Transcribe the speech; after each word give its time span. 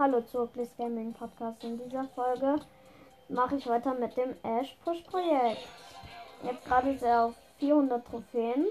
Hallo 0.00 0.20
zu 0.20 0.38
Oakley's 0.42 0.76
Gaming 0.76 1.12
Podcast. 1.12 1.64
In 1.64 1.76
dieser 1.76 2.04
Folge 2.14 2.60
mache 3.28 3.56
ich 3.56 3.66
weiter 3.66 3.94
mit 3.94 4.16
dem 4.16 4.36
Ash 4.44 4.76
Push 4.84 5.02
Projekt. 5.02 5.66
Jetzt 6.44 6.64
gerade 6.64 6.90
ist 6.90 7.02
er 7.02 7.24
auf 7.24 7.34
400 7.58 8.06
Trophäen, 8.06 8.68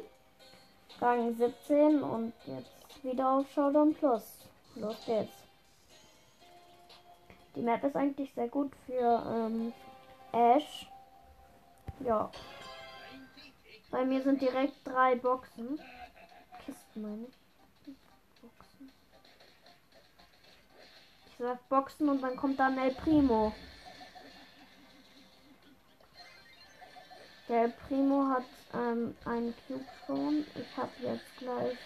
Rang 1.01 1.35
17 1.35 2.01
und 2.01 2.31
jetzt 2.45 3.03
wieder 3.03 3.29
auf 3.29 3.51
Showdown 3.51 3.93
Plus. 3.93 4.47
Los 4.75 4.95
geht's. 5.05 5.33
Die 7.57 7.61
Map 7.61 7.83
ist 7.83 7.97
eigentlich 7.97 8.33
sehr 8.33 8.47
gut 8.47 8.71
für 8.85 9.21
ähm, 9.29 9.73
Ash. 10.31 10.89
Ja. 12.05 12.31
Bei 13.91 14.05
mir 14.05 14.21
sind 14.21 14.41
direkt 14.41 14.75
drei 14.85 15.15
Boxen. 15.15 15.77
Kisten 16.65 17.01
meine 17.01 17.25
ich. 17.27 17.46
Sag 21.39 21.69
Boxen 21.69 22.09
und 22.09 22.21
dann 22.21 22.35
kommt 22.35 22.59
dann 22.59 22.77
El 22.77 22.91
Primo. 22.91 23.53
Der 27.47 27.63
El 27.63 27.73
Primo 27.87 28.27
hat 28.27 28.43
ähm, 28.73 29.15
einen 29.23 29.53
Cube 29.67 29.85
schon. 30.05 30.45
Ich 30.55 30.77
habe 30.77 30.91
jetzt 31.01 31.37
gleich. 31.37 31.77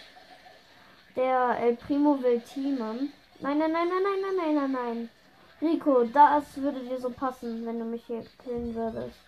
Der 1.16 1.58
El 1.58 1.76
Primo 1.76 2.20
will 2.22 2.40
teamen. 2.40 3.12
Nein, 3.40 3.58
nein, 3.58 3.72
nein, 3.72 3.88
nein, 3.88 4.02
nein, 4.02 4.20
nein, 4.22 4.36
nein, 4.36 4.54
nein, 4.54 4.72
nein. 4.72 5.10
Rico, 5.60 6.04
das 6.04 6.56
würde 6.56 6.80
dir 6.80 6.98
so 6.98 7.10
passen, 7.10 7.66
wenn 7.66 7.78
du 7.78 7.84
mich 7.84 8.04
hier 8.06 8.24
killen 8.42 8.74
würdest. 8.74 9.18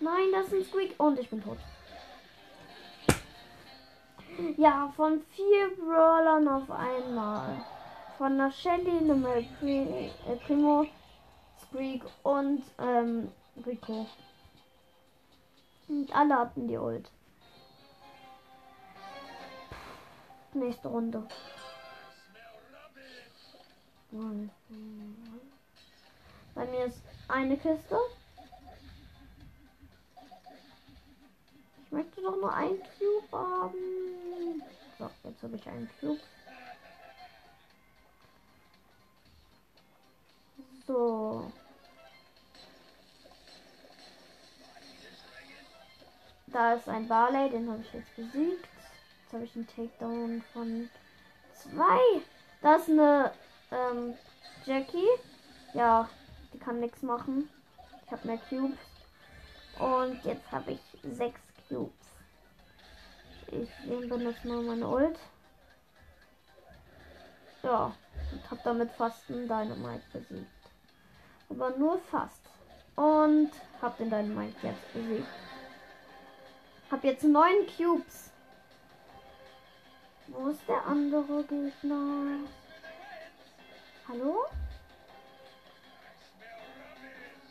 Nein, 0.00 0.32
das 0.32 0.46
ist 0.46 0.52
ein 0.52 0.64
Squeak. 0.64 0.94
Und 0.98 1.18
ich 1.18 1.30
bin 1.30 1.42
tot. 1.42 1.58
Ja, 4.56 4.92
von 4.96 5.22
vier 5.34 5.70
Brawlern 5.76 6.48
auf 6.48 6.70
einmal. 6.70 7.64
Von 8.18 8.38
der 8.38 8.50
Shelly, 8.50 8.96
einem 8.96 9.26
El 9.26 10.36
Primo, 10.46 10.86
Squeak 11.60 12.02
und 12.22 12.62
ähm, 12.78 13.30
Rico. 13.66 14.06
Und 15.88 16.16
alle 16.16 16.36
hatten 16.36 16.66
die 16.66 16.78
Ult. 16.78 17.10
Nächste 20.54 20.88
Runde. 20.88 21.28
Bei 26.54 26.64
mir 26.64 26.86
ist 26.86 27.02
eine 27.28 27.58
Kiste. 27.58 27.98
Ich 31.84 31.92
möchte 31.92 32.22
doch 32.22 32.36
nur 32.36 32.52
ein 32.52 32.78
Cube 32.98 33.32
haben. 33.32 34.62
So, 34.98 35.10
jetzt 35.24 35.42
habe 35.42 35.56
ich 35.56 35.66
einen 35.68 35.90
Cube. 36.00 36.18
So. 40.86 41.50
Da 46.46 46.74
ist 46.74 46.88
ein 46.88 47.08
Barley, 47.08 47.50
den 47.50 47.70
habe 47.70 47.82
ich 47.82 47.92
jetzt 47.92 48.14
besiegt. 48.16 48.68
Jetzt 49.22 49.32
habe 49.32 49.44
ich 49.44 49.56
einen 49.56 49.66
Takedown 49.66 50.42
von 50.52 50.88
zwei. 51.52 52.22
Da 52.62 52.76
ist 52.76 52.88
eine 52.88 53.32
ähm, 53.70 54.14
Jackie. 54.64 55.08
Ja, 55.74 56.08
die 56.52 56.58
kann 56.58 56.80
nichts 56.80 57.02
machen. 57.02 57.50
Ich 58.04 58.12
habe 58.12 58.26
mehr 58.26 58.38
Cubes. 58.48 58.78
Und 59.78 60.24
jetzt 60.24 60.50
habe 60.52 60.72
ich 60.72 60.80
sechs 61.02 61.40
Cubes. 61.68 61.92
Ich 63.48 63.70
benutze 64.08 64.48
mal 64.48 64.62
meine 64.62 64.88
Ult. 64.88 65.18
Ja, 67.62 67.92
und 68.32 68.50
habe 68.50 68.60
damit 68.64 68.90
fast 68.92 69.28
einen 69.28 69.48
Dynamite 69.48 70.04
besiegt. 70.12 70.55
Aber 71.48 71.70
nur 71.70 71.98
fast. 71.98 72.40
Und 72.96 73.50
habe 73.82 73.96
den 73.98 74.10
Dynamite 74.10 74.66
jetzt 74.66 74.92
besiegt. 74.92 75.28
Hab 76.90 77.04
jetzt 77.04 77.24
neun 77.24 77.66
Cubes. 77.76 78.30
Wo 80.28 80.48
ist 80.48 80.66
der 80.68 80.84
andere 80.86 81.44
Gegner? 81.44 82.40
Hallo? 84.08 84.44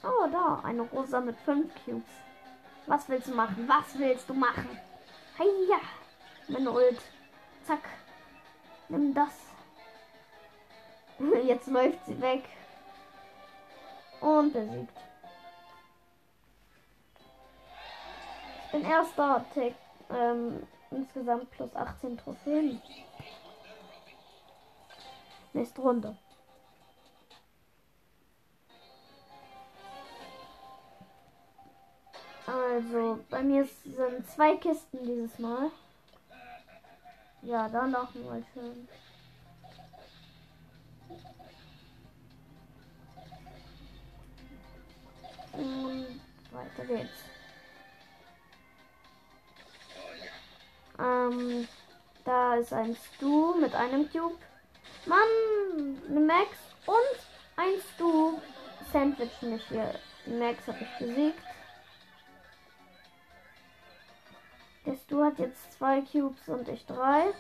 Oh, 0.04 0.28
da. 0.32 0.62
Eine 0.64 0.82
Rosa 0.84 1.20
mit 1.22 1.38
fünf 1.40 1.74
Cubes. 1.84 2.12
Was 2.88 3.10
willst 3.10 3.28
du 3.28 3.34
machen? 3.34 3.68
Was 3.68 3.98
willst 3.98 4.30
du 4.30 4.34
machen? 4.34 4.70
Heia! 5.38 5.80
Meine 6.48 6.72
Ult. 6.72 7.02
Zack. 7.64 7.82
Nimm 8.90 9.14
das. 9.14 9.34
Jetzt 11.46 11.68
läuft 11.68 12.06
sie 12.06 12.22
weg. 12.22 12.44
Und 14.22 14.54
besiegt. 14.54 14.94
Ich 18.66 18.72
bin 18.72 18.84
erster. 18.84 19.46
Tick. 19.54 19.76
Ähm, 20.10 20.68
insgesamt 20.92 21.50
plus 21.52 21.76
18 21.76 22.18
Trophäen. 22.18 22.82
Nächste 25.54 25.82
Runde. 25.82 26.18
Also, 32.46 33.20
bei 33.30 33.42
mir 33.42 33.66
sind 33.66 34.30
zwei 34.30 34.58
Kisten 34.58 35.04
dieses 35.04 35.40
Mal. 35.40 35.72
Ja, 37.42 37.70
dann 37.70 37.92
noch 37.92 38.14
mal 38.16 38.44
schön. 38.54 38.88
Und 45.58 46.22
weiter 46.52 46.86
geht's. 46.86 47.24
Ähm, 51.00 51.68
da 52.24 52.56
ist 52.56 52.74
ein 52.74 52.96
Stu 52.96 53.56
mit 53.56 53.76
einem 53.76 54.10
Cube. 54.12 54.38
Mann, 55.06 56.00
eine 56.10 56.20
Max 56.20 56.50
und 56.86 57.20
ein 57.58 57.80
Stu. 57.94 58.40
Sandwich 58.92 59.42
nicht 59.42 59.68
hier. 59.68 59.94
Die 60.26 60.32
Max 60.32 60.68
habe 60.68 60.80
ich 60.82 61.06
besiegt. 61.06 61.44
Der 64.86 64.96
Stu 64.98 65.24
hat 65.24 65.40
jetzt 65.40 65.74
zwei 65.74 66.02
Cubes 66.02 66.48
und 66.48 66.68
ich 66.70 66.86
drei. 66.86 67.34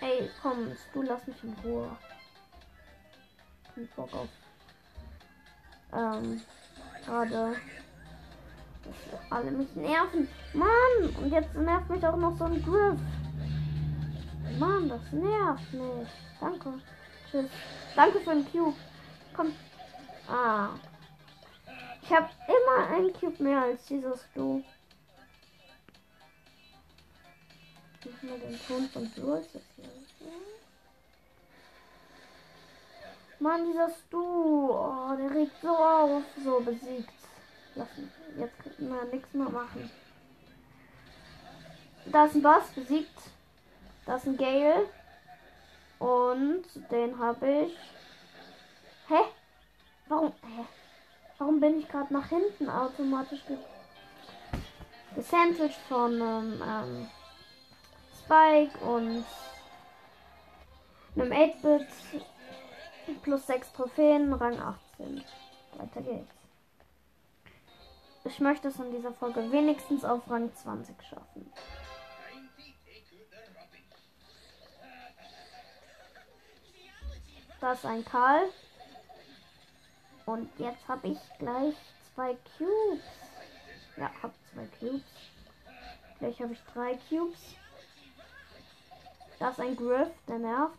Ey, 0.00 0.30
komm, 0.42 0.74
Stu, 0.76 1.02
lass 1.02 1.26
mich 1.26 1.42
in 1.44 1.54
Ruhe. 1.64 1.96
Kein 3.74 3.88
Bock 3.96 4.12
auf. 4.14 4.28
Ähm, 5.92 6.42
gerade. 7.04 7.56
Alle 9.30 9.50
mich 9.50 9.74
nerven. 9.74 10.28
Mann! 10.52 11.14
Und 11.22 11.32
jetzt 11.32 11.54
nervt 11.54 11.88
mich 11.88 12.06
auch 12.06 12.16
noch 12.16 12.36
so 12.36 12.44
ein 12.44 12.62
Griff. 12.62 12.98
Mann, 14.58 14.88
das 14.88 15.00
nervt 15.12 15.72
mich. 15.72 16.08
Danke. 16.40 16.80
Tschüss. 17.30 17.50
Danke 17.96 18.20
für 18.20 18.34
den 18.34 18.50
Cube. 18.50 18.76
Komm. 19.34 19.52
Ah. 20.28 20.70
Ich 22.02 22.10
habe 22.10 22.28
immer 22.46 22.94
einen 22.94 23.12
Cube 23.14 23.42
mehr 23.42 23.62
als 23.62 23.86
dieses 23.86 24.26
Du. 24.34 24.62
Ich 28.04 28.22
mal 28.22 28.38
den 28.38 28.58
Ton 28.66 28.88
von 28.90 29.10
Blue 29.10 29.38
ist 29.38 29.54
das 29.54 29.62
hier. 29.76 29.88
Mann, 33.44 33.64
dieser 33.66 33.90
Stu. 33.90 34.70
Oh, 34.70 35.16
So, 36.54 36.60
besiegt. 36.60 37.10
Jetzt 38.36 38.80
mal 38.80 39.04
nichts 39.06 39.34
mehr 39.34 39.48
machen. 39.48 39.90
Da 42.06 42.26
ist 42.26 42.36
ein 42.36 42.42
Bass 42.42 42.68
besiegt. 42.74 43.18
Da 44.06 44.16
ist 44.16 44.26
ein 44.26 44.36
Gale. 44.36 44.88
Und 45.98 46.64
den 46.92 47.18
habe 47.18 47.66
ich. 47.66 47.76
Hä? 49.08 49.20
Warum? 50.08 50.32
Hä? 50.42 50.64
Warum 51.38 51.58
bin 51.58 51.80
ich 51.80 51.88
gerade 51.88 52.12
nach 52.12 52.28
hinten 52.28 52.70
automatisch 52.70 53.44
ge 53.46 53.58
gesandwiched 55.16 55.80
von 55.88 56.20
ähm, 56.20 56.62
ähm, 56.64 57.08
Spike 58.24 58.78
und 58.78 59.24
einem 61.16 61.32
8-Bit 61.32 61.88
plus 63.22 63.46
6 63.46 63.72
Trophäen, 63.72 64.32
Rang 64.32 64.58
18. 64.60 65.24
Weiter 65.78 66.02
geht's. 66.02 66.43
Ich 68.24 68.40
möchte 68.40 68.68
es 68.68 68.78
in 68.78 68.90
dieser 68.90 69.12
Folge 69.12 69.52
wenigstens 69.52 70.02
auf 70.04 70.28
Rang 70.30 70.50
20 70.54 70.96
schaffen. 71.02 71.52
Da 77.60 77.72
ist 77.72 77.84
ein 77.84 78.04
Karl. 78.04 78.50
Und 80.24 80.50
jetzt 80.58 80.88
habe 80.88 81.08
ich 81.08 81.18
gleich 81.38 81.74
zwei 82.14 82.36
Cubes. 82.56 83.04
Ja, 83.96 84.10
hab 84.22 84.32
zwei 84.52 84.66
Cubes. 84.78 85.02
Gleich 86.18 86.40
habe 86.40 86.54
ich 86.54 86.60
drei 86.72 86.98
Cubes. 87.08 87.40
Da 89.38 89.50
ist 89.50 89.60
ein 89.60 89.76
Griff, 89.76 90.08
der 90.26 90.38
nervt. 90.38 90.78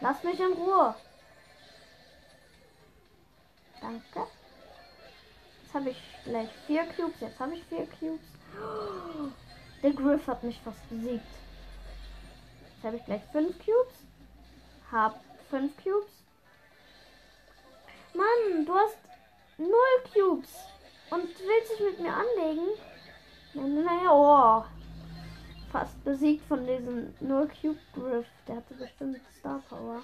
Lass 0.00 0.22
mich 0.24 0.40
in 0.40 0.52
Ruhe. 0.54 0.94
Danke. 3.80 4.26
Jetzt 5.68 5.74
habe 5.74 5.90
ich 5.90 6.02
gleich 6.24 6.48
vier 6.66 6.84
Cubes. 6.96 7.20
Jetzt 7.20 7.38
habe 7.38 7.54
ich 7.54 7.62
vier 7.64 7.86
Cubes. 8.00 8.24
Der 9.82 9.92
Griff 9.92 10.26
hat 10.26 10.42
mich 10.42 10.58
fast 10.60 10.88
besiegt. 10.88 11.26
Jetzt 12.74 12.84
habe 12.84 12.96
ich 12.96 13.04
gleich 13.04 13.20
fünf 13.30 13.54
Cubes. 13.58 13.94
Hab 14.90 15.22
fünf 15.50 15.76
Cubes. 15.76 16.08
Mann, 18.14 18.64
du 18.64 18.74
hast 18.74 18.96
null 19.58 19.70
Cubes. 20.10 20.48
Und 21.10 21.28
willst 21.38 21.72
dich 21.72 21.80
mit 21.80 22.00
mir 22.00 22.14
anlegen? 22.14 22.68
Naja, 23.52 24.10
oh. 24.10 24.64
Fast 25.70 26.02
besiegt 26.02 26.46
von 26.48 26.66
diesem 26.66 27.14
null 27.20 27.46
Cube 27.60 27.78
Griff. 27.92 28.26
Der 28.46 28.56
hatte 28.56 28.72
bestimmt 28.72 29.20
Star 29.38 29.62
Power. 29.68 30.00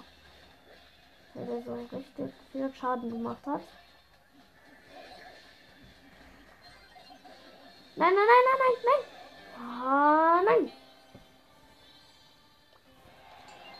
Weil 1.33 1.47
der 1.47 1.63
so 1.63 1.73
richtig 1.73 2.31
viel 2.51 2.71
Schaden 2.71 3.09
gemacht 3.09 3.43
hat. 3.47 3.61
Nein, 7.97 8.13
nein, 8.13 8.25
nein, 8.27 8.43
nein, 8.45 8.59
nein, 8.59 8.77
nein. 8.85 9.03
Ah, 9.57 10.41
nein. 10.43 10.71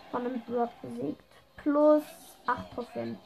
Von 0.09 0.25
einem 0.25 0.39
Block 0.41 0.69
besiegt. 0.81 1.21
Plus 1.57 2.03
8%. 2.47 3.17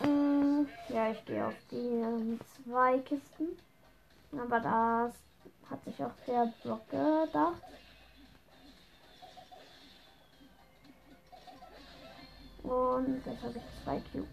Mm, 0.00 0.66
ja, 0.88 1.10
ich 1.10 1.24
gehe 1.26 1.46
auf 1.46 1.54
die 1.70 1.76
ähm, 1.76 2.40
zwei 2.64 2.98
Kisten. 3.00 3.58
Aber 4.32 4.60
das 4.60 5.14
hat 5.68 5.84
sich 5.84 6.02
auch 6.02 6.14
der 6.26 6.52
Block 6.62 6.88
gedacht. 6.88 7.60
Und 12.64 13.22
jetzt 13.26 13.42
habe 13.42 13.58
ich 13.58 13.84
zwei 13.84 14.00
Cubes. 14.10 14.26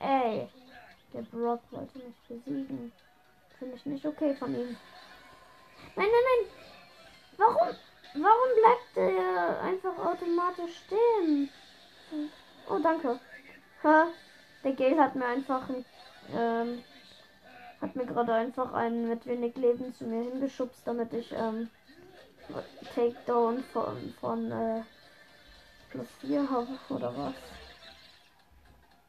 Ey, 0.00 0.48
der 1.14 1.22
Brock 1.22 1.60
wollte 1.70 1.98
mich 1.98 2.16
besiegen. 2.28 2.92
Finde 3.58 3.76
ich 3.76 3.86
nicht 3.86 4.06
okay 4.06 4.34
von 4.38 4.54
ihm. 4.54 4.76
Nein, 5.96 6.08
nein, 6.08 6.08
nein. 6.08 6.48
Warum? 7.36 7.76
Warum 8.14 8.50
bleibt 8.56 8.96
er 8.96 9.60
einfach 9.62 9.96
automatisch 9.98 10.78
stehen? 10.78 11.48
Oh, 12.68 12.78
danke. 12.82 13.20
Ha, 13.84 14.08
der 14.64 14.72
Gale 14.72 15.00
hat 15.00 15.14
mir 15.14 15.26
einfach 15.26 15.68
ein, 15.68 15.84
ähm, 16.34 16.82
hat 17.80 17.96
mir 17.96 18.06
gerade 18.06 18.34
einfach 18.34 18.72
einen 18.72 19.08
mit 19.08 19.26
wenig 19.26 19.56
Leben 19.56 19.94
zu 19.94 20.04
mir 20.04 20.22
hingeschubst, 20.30 20.82
damit 20.84 21.12
ich 21.12 21.32
ähm, 21.32 21.70
Takedown 22.94 23.62
von, 23.72 24.14
von 24.20 24.50
äh, 24.50 24.82
plus 25.90 26.08
4 26.20 26.50
habe 26.50 26.78
oder 26.88 27.16
was. 27.16 27.34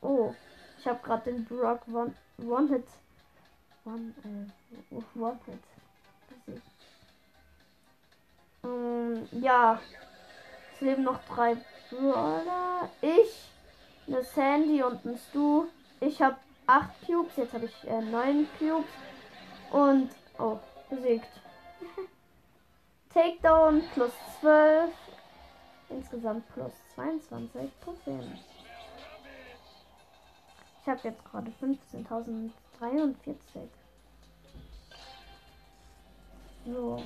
Oh, 0.02 0.34
ich 0.80 0.88
habe 0.88 1.00
gerade 1.04 1.32
den 1.32 1.46
Brock 1.46 1.82
One, 1.88 2.14
one 2.44 2.70
Hit 2.70 2.88
One, 3.86 4.14
äh, 4.24 5.20
One 5.20 5.40
Hit 5.46 5.60
besiegt. 6.46 6.66
Ähm, 8.64 9.28
ja, 9.32 9.80
es 10.74 10.82
leben 10.82 11.04
noch 11.04 11.20
drei 11.26 11.58
Brawler. 11.90 12.90
Ich, 13.02 13.52
eine 14.08 14.24
Sandy 14.24 14.82
und 14.84 15.04
ein 15.06 15.18
Stu. 15.18 15.66
Ich 16.00 16.22
habe 16.22 16.38
8 16.72 17.06
Cubes, 17.06 17.36
jetzt 17.36 17.54
habe 17.54 17.66
ich 17.66 17.88
äh, 17.88 18.02
9 18.02 18.48
Cubes. 18.58 18.90
Und, 19.72 20.10
oh, 20.40 20.58
besiegt. 20.90 21.28
Takedown 23.14 23.84
plus 23.94 24.14
12. 24.40 24.90
Insgesamt 25.90 26.48
plus 26.54 26.72
22 26.96 27.80
Prozent. 27.82 28.40
Ich 30.82 30.88
habe 30.88 31.00
jetzt 31.04 31.26
gerade 31.26 31.52
15.043. 31.62 33.68
So. 36.66 37.04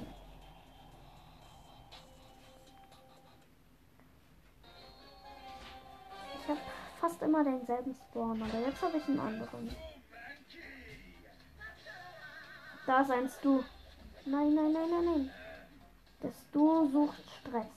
Immer 7.25 7.43
denselben 7.43 7.93
Spawn, 7.93 8.41
aber 8.41 8.59
jetzt 8.59 8.81
habe 8.81 8.97
ich 8.97 9.07
einen 9.07 9.19
anderen. 9.19 9.75
Da 12.85 13.01
ist 13.01 13.11
ein 13.11 13.27
Stu. 13.27 13.63
Nein, 14.25 14.53
nein, 14.53 14.71
nein, 14.71 14.89
nein, 14.89 15.05
nein. 15.05 15.31
Der 16.21 16.31
Stu 16.31 16.87
sucht 16.91 17.23
Stress. 17.41 17.67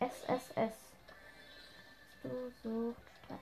SSS. 0.00 0.76
Stu 2.18 2.28
sucht 2.62 3.02
Stress. 3.22 3.38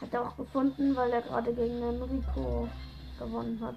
Hat 0.00 0.12
er 0.12 0.22
auch 0.22 0.36
gefunden, 0.36 0.94
weil 0.94 1.10
er 1.12 1.22
gerade 1.22 1.54
gegen 1.54 1.80
den 1.80 2.02
Rico 2.02 2.68
gewonnen 3.18 3.60
hat. 3.64 3.76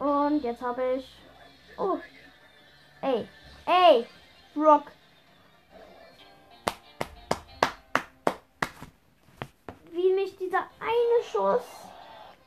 Und 0.00 0.42
jetzt 0.42 0.62
habe 0.62 0.94
ich. 0.96 1.27
Oh. 1.78 2.00
Ey. 3.02 3.28
Ey. 3.66 4.06
Brock. 4.52 4.90
Wie 9.92 10.12
mich 10.12 10.36
dieser 10.36 10.66
eine 10.80 11.24
Schuss, 11.30 11.62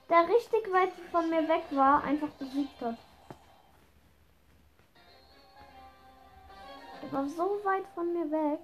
der 0.10 0.28
richtig 0.28 0.72
weit 0.74 0.92
von 1.12 1.30
mir 1.30 1.48
weg 1.48 1.64
war, 1.72 2.04
einfach 2.04 2.28
besiegt 2.32 2.82
hat. 2.82 2.98
Der 7.02 7.12
war 7.14 7.28
so 7.30 7.62
weit 7.64 7.86
von 7.96 8.12
mir 8.14 8.30
weg. 8.30 8.60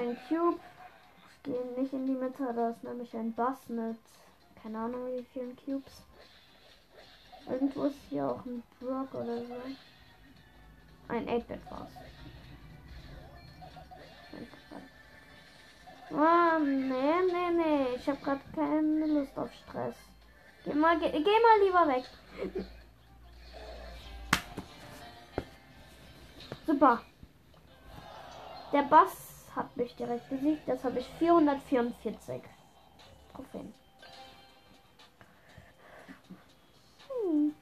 Einen 0.00 0.16
Cube. 0.28 0.58
Ich 1.30 1.42
gehe 1.42 1.64
nicht 1.76 1.92
in 1.92 2.06
die 2.06 2.14
Mitte, 2.14 2.54
da 2.54 2.70
ist 2.70 2.82
nämlich 2.82 3.14
ein 3.14 3.34
Bass 3.34 3.68
mit 3.68 3.98
keine 4.62 4.78
Ahnung 4.78 5.06
wie 5.08 5.26
vielen 5.32 5.54
Cubes. 5.56 6.02
Irgendwo 7.46 7.84
ist 7.84 7.98
hier 8.08 8.26
auch 8.26 8.44
ein 8.46 8.62
Brock 8.78 9.12
oder 9.14 9.44
so. 9.44 9.54
Ein 11.08 11.28
8-Bit 11.28 11.68
Bass. 11.68 11.88
Ah, 16.12 16.58
nee, 16.58 17.22
nee, 17.32 17.50
nee. 17.50 17.94
Ich 17.96 18.08
habe 18.08 18.20
gerade 18.20 18.40
keine 18.54 19.06
Lust 19.06 19.38
auf 19.38 19.52
Stress. 19.52 19.96
Geh 20.64 20.72
mal, 20.72 20.98
geh, 20.98 21.10
geh 21.10 21.20
mal 21.20 21.60
lieber 21.62 21.88
weg. 21.88 22.04
Super. 26.66 27.02
Der 28.72 28.82
Bass 28.82 29.29
hat 29.60 29.76
mich 29.76 29.94
direkt 29.94 30.26
besiegt. 30.30 30.66
Jetzt 30.66 30.84
habe 30.84 30.98
ich 30.98 31.06
444 31.18 32.42
Trophäen. 33.34 33.74
Hm. 37.08 37.54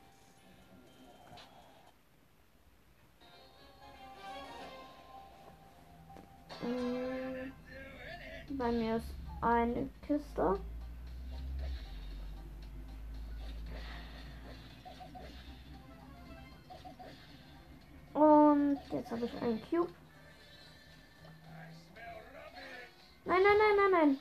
Hm. 6.61 7.53
Bei 8.57 8.71
mir 8.71 8.97
ist 8.97 9.15
eine 9.41 9.89
Kiste. 10.07 10.61
Und 18.15 18.79
jetzt 18.93 19.11
habe 19.11 19.25
ich 19.25 19.43
einen 19.43 19.61
Cube. 19.69 19.91
Nein, 23.91 24.01
nein, 24.01 24.19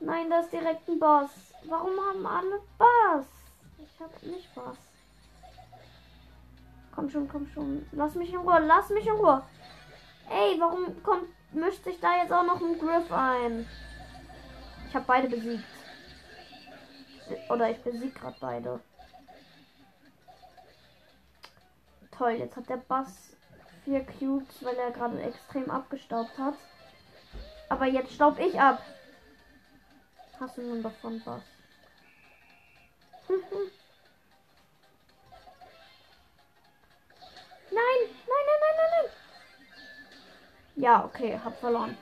nein, 0.00 0.30
das 0.30 0.46
ist 0.46 0.52
direkt 0.52 0.88
ein 0.88 0.98
Boss. 0.98 1.30
Warum 1.64 1.98
haben 1.98 2.26
alle 2.26 2.60
Boss? 2.78 3.26
Ich 3.78 4.00
habe 4.00 4.26
nicht 4.26 4.54
Boss. 4.54 4.76
Komm 6.94 7.10
schon, 7.10 7.28
komm 7.28 7.46
schon. 7.48 7.86
Lass 7.92 8.14
mich 8.14 8.32
in 8.32 8.40
Ruhe, 8.40 8.58
lass 8.60 8.88
mich 8.90 9.06
in 9.06 9.12
Ruhe. 9.12 9.42
Ey, 10.30 10.58
warum 10.58 11.02
kommt, 11.02 11.28
mischt 11.52 11.84
sich 11.84 12.00
da 12.00 12.16
jetzt 12.16 12.32
auch 12.32 12.44
noch 12.44 12.60
ein 12.60 12.78
Griff 12.78 13.10
ein? 13.12 13.66
Ich 14.88 14.94
habe 14.94 15.04
beide 15.06 15.28
besiegt. 15.28 15.64
Oder 17.50 17.70
ich 17.70 17.82
besiege 17.82 18.18
gerade 18.18 18.36
beide. 18.40 18.80
Toll, 22.16 22.32
jetzt 22.32 22.56
hat 22.56 22.68
der 22.68 22.78
Bass 22.78 23.36
vier 23.84 24.04
Cubes, 24.04 24.64
weil 24.64 24.76
er 24.76 24.90
gerade 24.90 25.20
extrem 25.22 25.70
abgestaubt 25.70 26.36
hat. 26.38 26.54
Aber 27.68 27.86
jetzt 27.86 28.12
staub 28.12 28.38
ich 28.38 28.60
ab. 28.60 28.80
Hast 30.38 30.58
du 30.58 30.62
nun 30.62 30.82
davon 30.82 31.22
was? 31.24 31.42
nein, 33.28 33.40
nein, 37.70 38.44
nein, 38.46 38.60
nein, 38.60 38.76
nein, 38.76 38.90
nein. 38.92 39.10
Ja, 40.76 41.04
okay, 41.06 41.38
hab 41.42 41.58
verloren. 41.58 41.96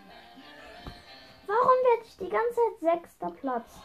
Warum 1.46 1.68
werde 1.84 2.04
ich 2.06 2.16
die 2.16 2.28
ganze 2.28 2.54
Zeit 2.54 2.80
sechster 2.80 3.30
Platz? 3.30 3.78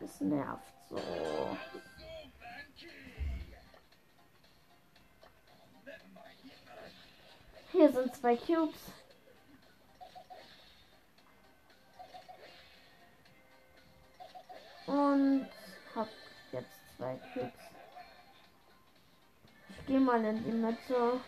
Es 0.00 0.20
nervt 0.20 0.74
so. 0.88 1.35
Hier 7.86 8.02
sind 8.02 8.16
zwei 8.16 8.34
Cubes. 8.36 8.80
Und 14.86 15.46
hab 15.94 16.08
jetzt 16.50 16.80
zwei 16.96 17.16
Cubes. 17.32 17.52
Ich 19.68 19.86
gehe 19.86 20.00
mal 20.00 20.24
in 20.24 20.42
die 20.42 20.50
Mitte. 20.50 21.20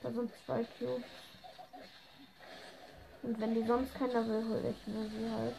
Da 0.00 0.10
sind 0.10 0.32
zwei 0.46 0.64
Cubes. 0.78 1.04
Und 3.24 3.40
wenn 3.40 3.54
die 3.54 3.66
sonst 3.66 3.94
keiner 3.96 4.26
will, 4.26 4.42
hole 4.48 4.70
ich 4.70 4.86
mir 4.86 5.06
sie 5.10 5.30
halt. 5.30 5.56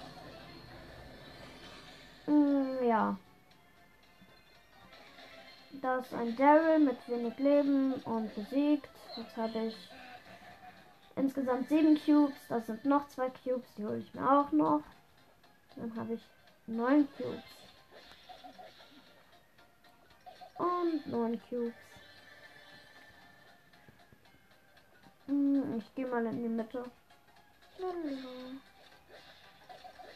Mm, 2.26 2.84
ja. 2.84 3.16
Da 5.84 5.98
ist 6.00 6.14
ein 6.16 6.36
Daryl 6.36 6.80
mit 6.80 6.98
wenig 7.08 7.38
Leben 7.38 7.94
und 8.06 8.34
besiegt. 8.34 8.95
Jetzt 9.18 9.38
habe 9.38 9.68
ich 9.68 9.76
insgesamt 11.16 11.70
sieben 11.70 11.98
Cubes. 11.98 12.36
Das 12.50 12.66
sind 12.68 12.84
noch 12.86 13.08
zwei 13.08 13.30
Cubes, 13.30 13.68
die 13.78 13.86
hole 13.86 14.00
ich 14.00 14.14
mir 14.14 14.30
auch 14.30 14.52
noch. 14.52 14.82
Dann 15.76 15.96
habe 15.96 16.16
ich 16.16 16.22
neun 16.68 17.08
Cubes. 17.16 17.44
Und 20.58 21.08
neun 21.08 21.42
Cubes. 21.50 21.74
Hm, 25.28 25.78
ich 25.80 25.96
gehe 25.96 26.08
mal 26.08 26.26
in 26.26 26.44
die 26.44 26.50
Mitte. 26.50 26.84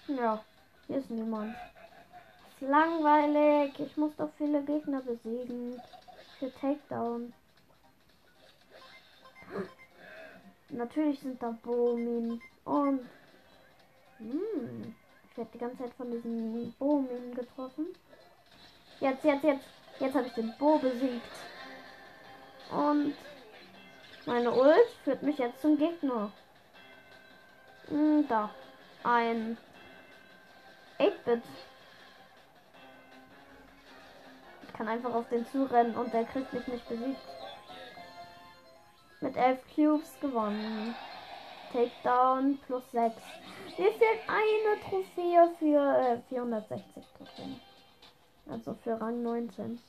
Ja, 0.07 0.43
hier 0.87 0.97
ist 0.97 1.09
niemand. 1.09 1.55
Ist 2.49 2.61
langweilig. 2.61 3.79
Ich 3.79 3.97
muss 3.97 4.15
doch 4.17 4.29
viele 4.37 4.61
Gegner 4.63 5.01
besiegen. 5.01 5.81
Für 6.37 6.53
Takedown. 6.53 7.33
Natürlich 10.69 11.19
sind 11.19 11.41
da 11.41 11.57
Bomin 11.63 12.41
und 12.63 13.01
hm, 14.19 14.95
ich 15.29 15.37
werde 15.37 15.49
die 15.53 15.57
ganze 15.57 15.77
Zeit 15.77 15.93
von 15.95 16.11
diesen 16.11 16.73
Bomin 16.73 17.33
getroffen. 17.33 17.87
Jetzt, 18.99 19.23
jetzt, 19.23 19.43
jetzt, 19.43 19.65
jetzt 19.99 20.15
habe 20.15 20.27
ich 20.27 20.33
den 20.33 20.53
Bo 20.59 20.77
besiegt. 20.77 21.21
Und 22.69 23.15
meine 24.25 24.51
Ult 24.51 24.89
führt 25.03 25.23
mich 25.23 25.39
jetzt 25.39 25.61
zum 25.61 25.77
Gegner. 25.77 26.31
Hm, 27.87 28.27
da. 28.27 28.51
Ein 29.03 29.57
8-Bit. 30.99 31.41
Ich 34.67 34.73
kann 34.73 34.87
einfach 34.87 35.13
auf 35.13 35.27
den 35.29 35.47
zurennen 35.47 35.95
und 35.95 36.13
der 36.13 36.25
kriegt 36.25 36.53
mich 36.53 36.67
nicht 36.67 36.87
besiegt. 36.87 37.38
Mit 39.39 39.47
11 39.47 39.59
Cubes 39.73 40.19
gewonnen. 40.19 40.95
Takedown 41.71 42.57
plus 42.65 42.83
6. 42.91 43.15
Mir 43.77 43.91
fehlt 43.93 44.19
eine 44.27 44.81
Trophäe 44.89 45.49
für 45.57 45.97
äh, 45.97 46.19
460 46.27 47.05
Trophäen. 47.17 47.61
Also 48.49 48.73
für 48.83 48.99
Rang 48.99 49.23
19. 49.23 49.79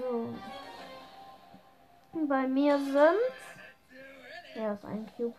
So. 0.00 0.34
Bei 2.26 2.48
mir 2.48 2.76
sind. 2.78 4.56
Ja, 4.56 4.72
ist 4.72 4.84
ein 4.84 5.08
Cube. 5.16 5.36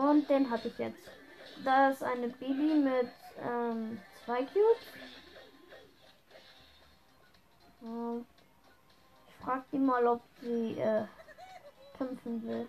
Und 0.00 0.30
den 0.30 0.50
habe 0.50 0.66
ich 0.66 0.78
jetzt. 0.78 1.10
Da 1.62 1.90
ist 1.90 2.02
eine 2.02 2.28
Baby 2.28 2.74
mit 2.74 3.10
ähm, 3.38 4.00
zwei 4.24 4.44
Cubes. 4.44 4.86
Ich 9.28 9.44
frage 9.44 9.64
die 9.70 9.78
mal, 9.78 10.06
ob 10.06 10.22
sie 10.40 10.78
äh, 10.80 11.04
kämpfen 11.98 12.42
will. 12.46 12.66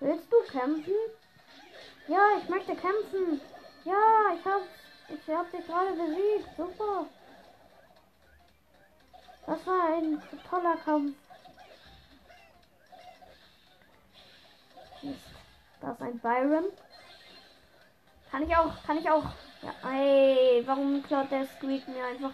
Willst 0.00 0.32
du 0.32 0.36
kämpfen? 0.50 0.94
Ja, 2.08 2.22
ich 2.42 2.48
möchte 2.48 2.74
kämpfen. 2.74 3.40
Ja, 3.84 4.34
ich 4.34 4.44
hab, 4.44 4.62
ich 5.08 5.28
hab 5.28 5.50
dich 5.52 5.64
gerade 5.64 5.92
besiegt. 5.92 6.56
Super. 6.56 7.06
Das 9.46 9.64
war 9.64 9.94
ein 9.94 10.20
toller 10.48 10.76
Kampf. 10.78 11.16
Mist. 15.02 15.29
Da 15.80 15.92
ist 15.92 16.02
ein 16.02 16.18
Byron. 16.18 16.66
Kann 18.30 18.42
ich 18.42 18.56
auch, 18.56 18.82
kann 18.84 18.98
ich 18.98 19.10
auch. 19.10 19.24
Ja, 19.62 19.90
ey, 19.90 20.62
warum 20.66 21.02
klaut 21.02 21.30
der 21.30 21.46
Squeak 21.46 21.86
mir 21.88 22.04
einfach 22.04 22.32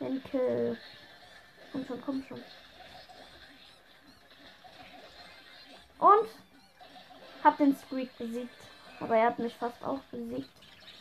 den 0.00 0.22
Kill? 0.24 0.78
Komm 1.72 1.86
schon, 1.86 2.02
komm 2.02 2.24
schon. 2.28 2.42
Und 5.98 6.28
hab 7.42 7.56
den 7.56 7.76
Squeak 7.76 8.16
besiegt. 8.18 8.54
Aber 9.00 9.16
er 9.16 9.26
hat 9.26 9.38
mich 9.38 9.54
fast 9.54 9.82
auch 9.84 10.00
besiegt. 10.10 10.50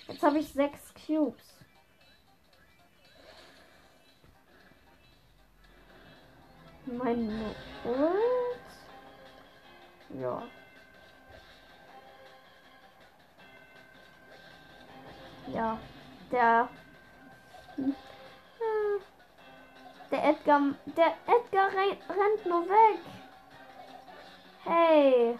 Jetzt 0.07 0.23
habe 0.23 0.39
ich 0.39 0.47
sechs 0.47 0.93
Cubes. 0.93 1.41
Meine 6.85 7.55
Ult. 7.85 8.59
Ja. 10.21 10.43
Ja, 15.47 15.77
der. 16.31 16.69
Der 20.11 20.23
Edgar. 20.25 20.61
Der 20.85 21.13
Edgar 21.27 21.69
rennt 21.73 22.45
nur 22.45 22.67
weg. 22.69 22.99
Hey. 24.63 25.39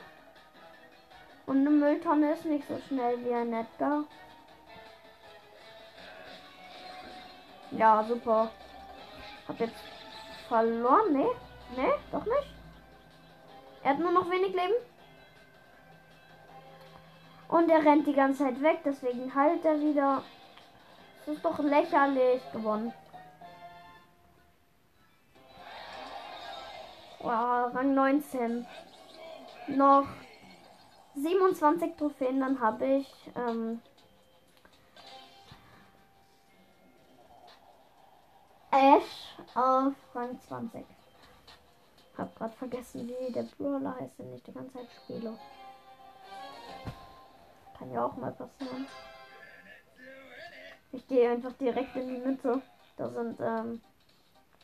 Und 1.46 1.58
eine 1.60 1.70
Mülltonne 1.70 2.34
ist 2.34 2.46
nicht 2.46 2.68
so 2.68 2.80
schnell 2.88 3.24
wie 3.24 3.34
ein 3.34 3.54
Edgar. 3.54 4.04
Ja, 7.72 8.04
super. 8.04 8.52
Hab 9.48 9.60
jetzt 9.60 9.76
verloren. 10.48 11.14
Nee? 11.14 11.32
Nee, 11.76 11.94
doch 12.12 12.26
nicht. 12.26 12.54
Er 13.84 13.92
hat 13.92 14.00
nur 14.00 14.12
noch 14.12 14.30
wenig 14.30 14.54
Leben. 14.54 14.74
Und 17.54 17.70
er 17.70 17.86
rennt 17.86 18.08
die 18.08 18.14
ganze 18.14 18.46
Zeit 18.46 18.60
weg, 18.64 18.80
deswegen 18.84 19.36
halt 19.36 19.64
er 19.64 19.80
wieder. 19.80 20.24
Das 21.20 21.36
ist 21.36 21.46
doch 21.46 21.60
lächerlich 21.60 22.42
gewonnen. 22.52 22.92
Wow, 27.20 27.72
Rang 27.76 27.94
19. 27.94 28.66
Noch 29.68 30.08
27 31.14 31.96
Trophäen, 31.96 32.40
dann 32.40 32.60
habe 32.60 32.88
ich 32.88 33.32
ähm, 33.36 33.80
Ash 38.72 39.38
auf 39.54 39.94
Rang 40.16 40.40
20. 40.48 40.84
Hab 42.18 42.36
gerade 42.36 42.56
vergessen, 42.56 43.08
wie 43.08 43.32
der 43.32 43.44
Brawler 43.44 43.96
heißt, 44.00 44.18
den 44.18 44.34
ich 44.34 44.42
die 44.42 44.54
ganze 44.54 44.74
Zeit 44.74 44.88
spiele. 45.04 45.38
Kann 47.84 47.92
ja 47.92 48.06
auch 48.06 48.16
mal 48.16 48.32
passieren. 48.32 48.88
Ich 50.94 51.06
gehe 51.06 51.30
einfach 51.30 51.52
direkt 51.60 51.94
in 51.98 52.08
die 52.08 52.22
Mitte. 52.22 52.62
Da 52.96 53.10
sind 53.10 53.38
ähm, 53.42 53.82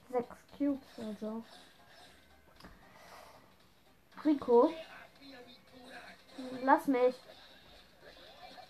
sechs 0.09 0.37
Cubes, 0.57 0.87
also. 0.97 1.43
Rico. 4.23 4.71
Lass 6.63 6.87
mich. 6.87 7.15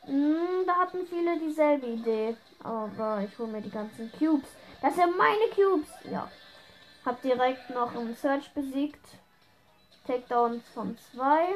Hm, 0.06 0.64
da 0.66 0.78
hatten 0.78 1.06
viele 1.06 1.40
dieselbe 1.40 1.86
Idee. 1.86 2.36
Aber 2.64 3.22
ich 3.22 3.38
hole 3.38 3.52
mir 3.52 3.62
die 3.62 3.70
ganzen 3.70 4.12
Cubes. 4.14 4.50
Das 4.82 4.96
sind 4.96 5.16
meine 5.16 5.48
Cubes. 5.54 5.90
Ja. 6.12 6.28
Hab 7.06 7.22
direkt 7.22 7.70
noch 7.70 7.96
einen 7.96 8.16
Search 8.16 8.52
besiegt. 8.56 9.06
Takedowns 10.08 10.68
von 10.70 10.98
zwei. 11.12 11.50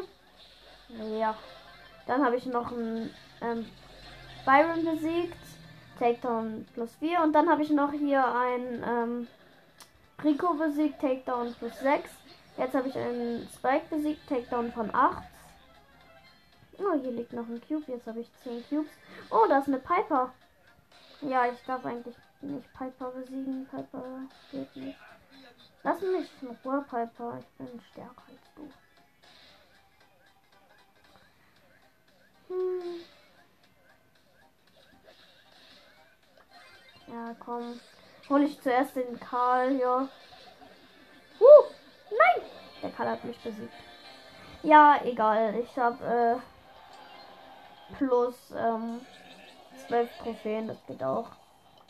Ja. 0.90 1.36
Dann 2.08 2.24
habe 2.24 2.36
ich 2.36 2.46
noch 2.46 2.72
einen 2.72 3.10
ähm, 3.42 3.66
Byron 4.46 4.86
besiegt. 4.86 5.38
Takedown 6.00 6.66
plus 6.74 6.96
4. 6.96 7.22
Und 7.22 7.34
dann 7.34 7.50
habe 7.50 7.62
ich 7.62 7.70
noch 7.70 7.92
hier 7.92 8.26
ein 8.26 8.84
ähm, 8.86 9.28
Rico 10.24 10.54
besiegt. 10.54 11.00
Takedown 11.02 11.54
plus 11.54 11.80
6. 11.80 12.10
Jetzt 12.58 12.76
habe 12.76 12.90
ich 12.90 12.98
einen 12.98 13.48
Spike 13.54 13.86
besiegt. 13.90 14.28
Takedown 14.28 14.72
von 14.72 14.94
8. 14.94 15.24
Oh, 16.80 17.00
hier 17.00 17.12
liegt 17.12 17.34
noch 17.34 17.48
ein 17.48 17.62
Cube. 17.68 17.84
Jetzt 17.88 18.08
habe 18.08 18.20
ich 18.20 18.30
10 18.44 18.64
Cubes. 18.70 18.92
Oh, 19.30 19.46
da 19.48 19.60
ist 19.60 19.68
eine 19.68 19.80
Piper. 19.80 20.34
Ja, 21.22 21.46
ich 21.46 21.64
darf 21.66 21.86
eigentlich 21.86 22.16
nicht 22.42 22.74
Piper 22.74 23.12
besiegen. 23.12 23.68
Piper 23.70 24.04
geht 24.52 24.76
nicht. 24.76 24.98
Lass 25.84 26.02
mich 26.02 26.30
in 26.42 26.58
Ruhe, 26.64 26.84
Piper. 26.90 27.40
Ich 27.40 27.48
bin 27.58 27.82
stärker 27.92 28.24
als 28.28 28.54
du. 28.56 28.70
Hm. 32.48 33.02
Ja, 37.08 37.36
komm. 37.40 37.80
Hol 38.30 38.44
ich 38.44 38.60
zuerst 38.62 38.96
den 38.96 39.20
Karl 39.20 39.76
hier. 39.76 40.10
Uh, 41.40 41.64
nein! 42.10 42.46
Der 42.82 42.92
Karl 42.92 43.10
hat 43.10 43.24
mich 43.24 43.38
besiegt. 43.40 43.74
Ja, 44.64 45.00
egal. 45.04 45.56
Ich 45.60 45.78
habe 45.78 46.42
äh, 47.92 47.96
plus 47.98 48.36
ähm, 48.56 49.02
12 49.88 50.10
Trophäen. 50.20 50.68
Das 50.68 50.86
geht 50.88 51.04
auch. 51.04 51.30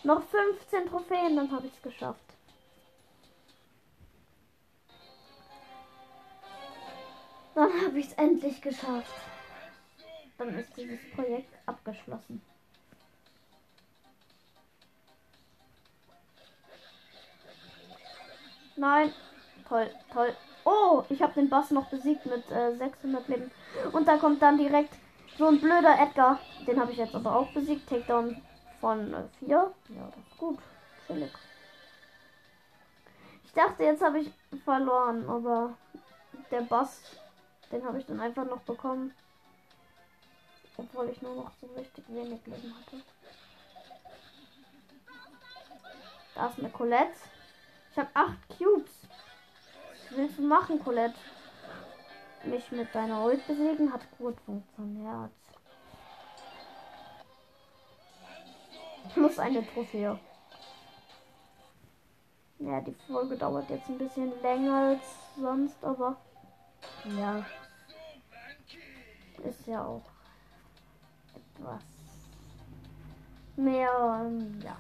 Noch 0.04 0.24
15 0.24 0.88
Trophäen, 0.88 1.36
dann 1.36 1.52
habe 1.52 1.68
ich 1.68 1.74
es 1.74 1.82
geschafft. 1.82 2.20
Dann 7.56 7.72
habe 7.86 8.00
ich 8.00 8.08
es 8.08 8.14
endlich 8.14 8.62
geschafft. 8.62 9.14
Dann 10.38 10.58
ist 10.58 10.76
dieses 10.76 11.00
Projekt 11.16 11.54
abgeschlossen. 11.66 12.42
Nein. 18.76 19.14
Toll, 19.68 19.90
toll. 20.12 20.36
Oh, 20.66 21.04
ich 21.10 21.22
habe 21.22 21.34
den 21.34 21.50
Boss 21.50 21.72
noch 21.72 21.90
besiegt 21.90 22.26
mit 22.26 22.50
äh, 22.52 22.76
600 22.76 23.28
Leben. 23.28 23.52
Und 23.92 24.08
da 24.08 24.18
kommt 24.18 24.42
dann 24.42 24.58
direkt 24.58 24.94
so 25.38 25.48
ein 25.48 25.60
blöder 25.60 26.00
Edgar. 26.00 26.40
Den 26.68 26.80
habe 26.80 26.92
ich 26.92 26.98
jetzt 26.98 27.16
aber 27.16 27.36
auch 27.36 27.52
besiegt. 27.54 27.90
Takedown 27.90 28.42
von 28.80 29.16
4. 29.40 29.48
Äh, 29.48 29.52
ja, 29.52 29.72
das 30.08 30.18
ist 30.18 30.38
gut. 30.38 30.60
Chillig. 31.08 31.32
Ich 33.46 33.54
dachte, 33.54 33.84
jetzt 33.84 34.02
habe 34.02 34.20
ich 34.20 34.32
verloren, 34.64 35.30
aber 35.30 35.78
der 36.50 36.62
Boss, 36.62 37.02
den 37.72 37.86
habe 37.86 38.00
ich 38.00 38.06
dann 38.06 38.20
einfach 38.20 38.46
noch 38.46 38.62
bekommen. 38.62 39.14
Obwohl 40.78 41.10
ich 41.10 41.22
nur 41.22 41.36
noch 41.36 41.52
so 41.62 41.68
richtig 41.78 42.04
wenig 42.08 42.46
Leben 42.46 42.76
hatte. 42.76 43.02
Da 46.36 46.48
ist 46.48 46.60
eine 46.60 46.70
Colette. 46.70 47.14
Ich 47.92 47.98
habe 47.98 48.10
acht 48.14 48.38
Cubes. 48.58 48.92
Was 50.10 50.18
willst 50.18 50.38
du 50.38 50.42
machen, 50.42 50.84
Colette? 50.84 51.16
Mich 52.44 52.72
mit 52.72 52.94
deiner 52.94 53.24
Ult 53.24 53.46
besiegen 53.48 53.94
hat 53.94 54.02
gut 54.18 54.36
funktioniert. 54.42 55.32
Plus 59.14 59.40
eine 59.40 59.66
Trophäe. 59.66 60.20
Ja, 62.60 62.82
die 62.82 62.96
Folge 63.08 63.38
dauert 63.38 63.70
jetzt 63.70 63.90
ein 63.90 63.98
bisschen 63.98 64.42
länger 64.42 64.90
als 64.90 65.02
sonst, 65.38 65.84
aber 65.84 66.16
ja. 67.06 67.46
Ist 69.44 69.68
ja 69.68 69.86
auch 69.86 70.13
etwas 71.64 71.84
mehr, 73.56 74.22
ähm, 74.22 74.62
ja. 74.62 74.78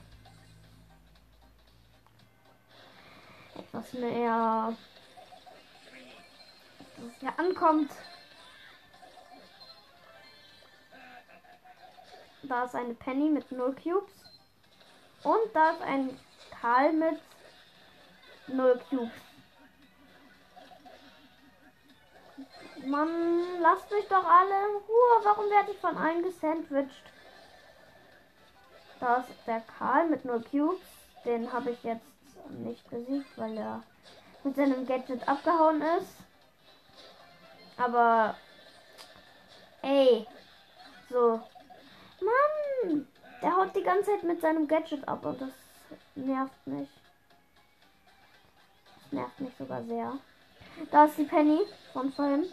was 3.72 3.94
mehr 3.94 4.76
das 6.98 7.20
hier 7.20 7.40
ankommt. 7.40 7.92
Da 12.44 12.66
ist 12.66 12.76
eine 12.76 12.94
Penny 12.94 13.30
mit 13.30 13.52
0 13.52 13.74
Cubes. 13.76 14.12
Und 15.24 15.56
da 15.56 15.72
ist 15.72 15.82
ein 15.82 16.20
Karl 16.52 16.92
mit 16.94 17.22
0 18.48 18.80
Cubes. 18.90 19.33
Mann, 22.86 23.62
lasst 23.62 23.90
mich 23.92 24.08
doch 24.08 24.26
alle 24.26 24.54
in 24.54 24.76
Ruhe. 24.76 25.24
Warum 25.24 25.50
werde 25.50 25.72
ich 25.72 25.78
von 25.80 25.98
allen 25.98 26.24
gesandwiched? 26.24 27.04
Da 29.00 29.18
ist 29.18 29.30
der 29.48 29.62
Karl 29.62 30.08
mit 30.08 30.26
0 30.26 30.44
Cubes. 30.50 30.80
Den 31.26 31.52
habe 31.52 31.72
ich 31.72 31.84
jetzt 31.84 32.06
nicht 32.50 32.90
besiegt, 32.90 33.38
weil 33.38 33.58
er 33.58 33.84
mit 34.44 34.56
seinem 34.56 34.86
Gadget 34.86 35.28
abgehauen 35.28 35.82
ist. 35.82 36.18
Aber 37.78 38.36
ey, 39.82 40.28
so 41.10 41.42
Mann, 42.22 43.08
der 43.42 43.56
haut 43.56 43.76
die 43.76 43.84
ganze 43.84 44.12
Zeit 44.12 44.24
mit 44.24 44.42
seinem 44.42 44.68
Gadget 44.68 45.08
ab 45.08 45.26
und 45.26 45.42
das 45.42 45.50
nervt 46.16 46.68
mich. 46.68 46.90
Das 48.96 49.12
nervt 49.12 49.40
mich 49.40 49.54
sogar 49.58 49.84
sehr. 49.84 50.14
Da 50.92 51.06
ist 51.06 51.18
die 51.18 51.24
Penny 51.24 51.62
von 51.94 52.12
vorhin 52.12 52.46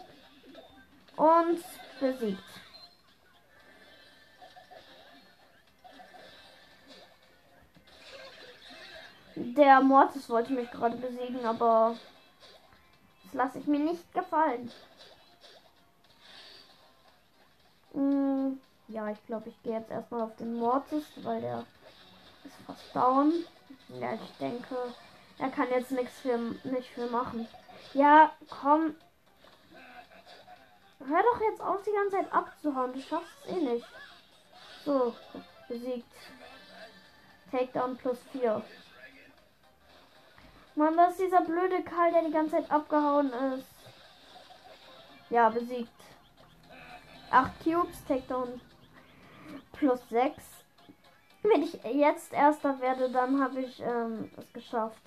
und 1.21 1.63
besiegt. 1.99 2.41
Der 9.35 9.81
Mortis 9.81 10.29
wollte 10.29 10.53
mich 10.53 10.69
gerade 10.71 10.97
besiegen, 10.97 11.45
aber 11.45 11.95
das 13.23 13.33
lasse 13.33 13.59
ich 13.59 13.67
mir 13.67 13.79
nicht 13.79 14.11
gefallen. 14.13 14.71
Hm, 17.93 18.59
ja, 18.87 19.09
ich 19.09 19.23
glaube, 19.27 19.49
ich 19.49 19.61
gehe 19.61 19.73
jetzt 19.73 19.91
erstmal 19.91 20.21
auf 20.21 20.35
den 20.37 20.55
Mortis, 20.55 21.05
weil 21.17 21.41
der 21.41 21.65
ist 22.45 22.55
fast 22.65 22.95
down. 22.95 23.31
Ja, 23.89 24.15
ich 24.15 24.37
denke, 24.39 24.75
er 25.37 25.49
kann 25.49 25.69
jetzt 25.69 25.91
nichts 25.91 26.19
für 26.21 26.37
nicht 26.63 26.89
für 26.89 27.05
machen. 27.07 27.47
Ja, 27.93 28.31
komm. 28.49 28.95
Hör 31.07 31.23
doch 31.23 31.41
jetzt 31.41 31.61
auf, 31.61 31.81
die 31.83 31.91
ganze 31.91 32.17
Zeit 32.17 32.33
abzuhauen. 32.33 32.93
Du 32.93 33.01
schaffst 33.01 33.33
es 33.45 33.51
eh 33.51 33.59
nicht. 33.59 33.85
So, 34.85 35.15
besiegt. 35.67 36.05
Takedown 37.51 37.97
plus 37.97 38.19
4. 38.31 38.61
Mann, 40.75 40.95
das 40.95 41.11
ist 41.11 41.21
dieser 41.21 41.41
blöde 41.41 41.83
Karl, 41.83 42.11
der 42.11 42.23
die 42.23 42.31
ganze 42.31 42.51
Zeit 42.51 42.71
abgehauen 42.71 43.31
ist. 43.57 43.67
Ja, 45.29 45.49
besiegt. 45.49 45.89
8 47.29 47.63
Cubes, 47.63 48.05
Takedown 48.07 48.61
plus 49.73 49.99
6. 50.09 50.43
Wenn 51.43 51.63
ich 51.63 51.73
jetzt 51.83 52.33
erster 52.33 52.79
werde, 52.79 53.09
dann 53.09 53.41
habe 53.41 53.61
ich 53.61 53.81
ähm, 53.81 54.29
es 54.37 54.53
geschafft. 54.53 55.01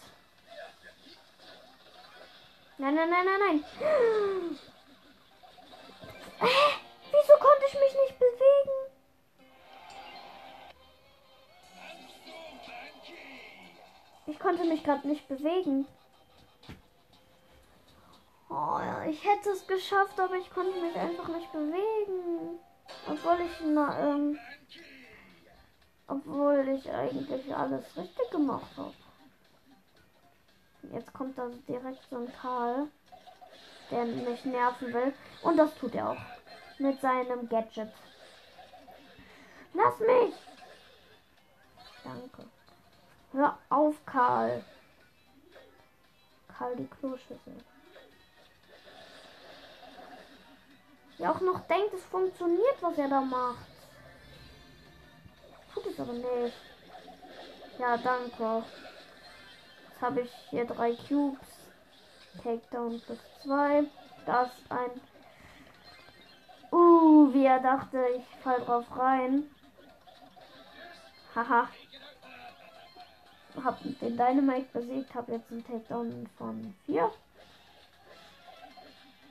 Nein, 2.77 2.95
nein, 2.95 3.09
nein, 3.09 3.25
nein, 3.25 3.41
nein. 3.41 4.59
Äh, 6.41 6.47
wieso 7.11 7.33
konnte 7.39 7.65
ich 7.69 7.75
mich 7.75 7.95
nicht 8.03 8.19
bewegen? 8.19 8.95
Ich 14.27 14.39
konnte 14.39 14.65
mich 14.65 14.83
gerade 14.83 15.07
nicht 15.07 15.29
bewegen. 15.29 15.87
Oh, 18.49 18.79
ja, 18.79 19.05
ich 19.07 19.25
hätte 19.25 19.51
es 19.51 19.67
geschafft, 19.67 20.19
aber 20.19 20.37
ich 20.37 20.51
konnte 20.51 20.81
mich 20.81 20.95
einfach 20.97 21.29
nicht 21.29 21.51
bewegen. 21.53 22.59
Obwohl 23.09 23.41
ich 23.41 23.61
na, 23.65 23.99
ähm, 23.99 24.39
obwohl 26.07 26.69
ich 26.69 26.91
eigentlich 26.91 27.55
alles 27.55 27.85
richtig 27.97 28.31
gemacht 28.31 28.71
habe. 28.77 28.95
Jetzt 30.93 31.13
kommt 31.13 31.39
da 31.39 31.49
direkt 31.67 32.09
so 32.11 32.17
ein 32.17 32.33
Karl, 32.41 32.89
der 33.95 34.05
mich 34.07 34.45
nerven 34.45 34.93
will. 34.93 35.15
Und 35.43 35.57
das 35.57 35.75
tut 35.77 35.95
er 35.95 36.11
auch. 36.11 36.23
Mit 36.79 37.01
seinem 37.01 37.49
Gadget. 37.49 37.93
Lass 39.73 39.99
mich! 40.01 40.35
Danke. 42.03 42.45
Hör 43.33 43.59
auf, 43.71 43.95
Karl. 44.05 44.65
Karl 46.49 46.77
die 46.77 46.87
Kloschüssel. 46.87 47.57
Ja 51.19 51.33
auch 51.33 51.41
noch 51.41 51.61
denkt, 51.69 51.95
es 51.95 52.05
funktioniert, 52.05 52.77
was 52.81 52.99
er 52.99 53.09
da 53.09 53.21
macht. 53.21 53.67
Tut 55.73 55.87
es 55.87 56.01
aber 56.01 56.13
nicht. 56.13 56.57
Ja, 57.79 57.97
danke. 57.97 58.65
Jetzt 59.89 60.03
habe 60.03 60.21
ich 60.23 60.33
hier 60.51 60.65
drei 60.65 60.95
Cubes. 61.09 61.54
Takedown 62.43 63.01
plus 63.01 63.19
zwei. 63.43 63.85
Das 64.27 64.51
ein. 64.69 64.91
Uh, 66.73 67.33
wie 67.33 67.45
er 67.47 67.61
dachte, 67.61 68.05
ich 68.17 68.43
fall 68.43 68.61
drauf 68.61 68.85
rein. 68.97 69.45
Haha. 71.35 71.69
Hab 73.63 73.81
den 73.83 74.17
Dynamite 74.17 74.67
besiegt, 74.73 75.15
hab 75.15 75.29
jetzt 75.29 75.51
einen 75.53 75.65
Takedown 75.65 76.29
von 76.37 76.75
4. 76.87 77.13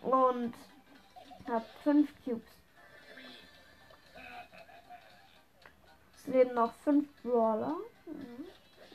Und 0.03 0.53
hab 1.49 1.65
5 1.83 2.09
Cubes. 2.23 2.41
Es 6.15 6.27
leben 6.27 6.53
noch 6.53 6.73
5 6.85 7.07
Brawler. 7.23 7.75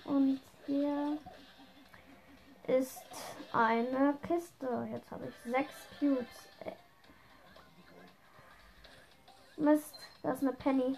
Und 0.04 0.40
hier 0.66 1.18
ist 2.66 3.02
eine 3.52 4.14
Kiste. 4.26 4.88
Jetzt 4.92 5.10
habe 5.10 5.26
ich 5.28 5.52
6 5.52 5.72
Cubes. 5.98 6.26
Mist, 9.56 9.94
da 10.22 10.32
ist 10.32 10.42
eine 10.42 10.52
Penny. 10.52 10.96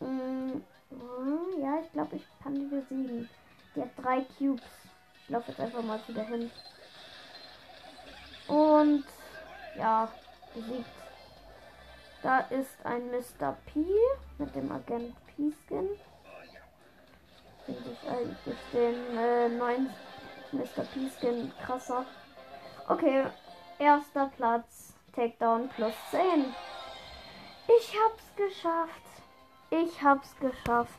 Mm, 0.00 0.62
ja, 1.60 1.80
ich 1.84 1.92
glaube, 1.92 2.16
ich 2.16 2.26
kann 2.42 2.54
die 2.54 2.74
besiegen. 2.74 3.28
Die 3.74 3.82
hat 3.82 3.90
drei 3.96 4.22
Cubes. 4.38 4.62
Ich 5.22 5.28
laufe 5.28 5.50
jetzt 5.50 5.60
einfach 5.60 5.82
mal 5.82 6.00
wieder 6.06 6.24
hin. 6.24 6.50
Und 8.48 9.04
ja, 9.76 10.08
besiegt. 10.54 10.90
Da 12.22 12.40
ist 12.40 12.84
ein 12.84 13.10
Mr. 13.10 13.56
P 13.66 13.84
mit 14.38 14.54
dem 14.54 14.70
Agent 14.72 15.14
P-Skin. 15.26 15.88
Finde 17.64 17.90
ich 17.92 18.10
eigentlich 18.10 18.56
den 18.72 19.16
äh, 19.16 19.48
neuen 19.48 19.90
Mr. 20.52 20.84
P-Skin 20.92 21.52
krasser. 21.64 22.04
Okay, 22.88 23.24
erster 23.78 24.30
Platz. 24.36 24.94
Takedown 25.14 25.68
plus 25.70 25.94
10. 26.10 26.54
Ich 27.66 27.94
hab's 27.96 28.24
geschafft. 28.36 28.90
Ich 29.70 30.02
hab's 30.02 30.34
geschafft. 30.40 30.98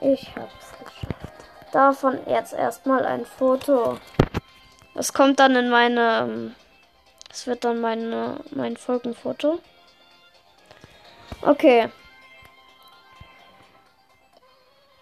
Ich 0.00 0.36
hab's 0.36 0.72
geschafft. 0.78 1.16
Davon 1.72 2.18
jetzt 2.26 2.52
erstmal 2.52 3.04
ein 3.04 3.24
Foto. 3.26 3.98
Das 4.94 5.12
kommt 5.12 5.40
dann 5.40 5.56
in 5.56 5.68
meine. 5.68 6.54
Das 7.28 7.46
wird 7.46 7.64
dann 7.64 7.80
meine, 7.80 8.40
mein 8.50 8.76
Folgenfoto. 8.76 9.60
Okay. 11.42 11.90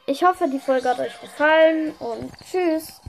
Ich 0.07 0.23
hoffe, 0.23 0.49
die 0.49 0.59
Folge 0.59 0.91
hat 0.91 1.01
euch 1.01 1.19
gefallen 1.19 1.95
und 1.99 2.31
tschüss. 2.51 3.01